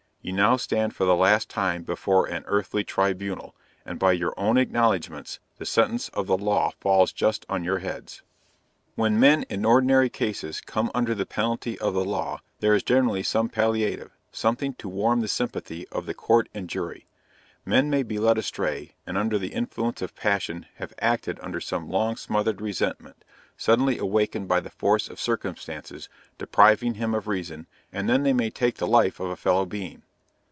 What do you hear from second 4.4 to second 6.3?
acknowledgments, the sentence of